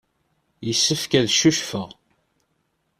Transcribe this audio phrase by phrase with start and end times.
[0.67, 1.89] Yessefk ad ccucfeɣ.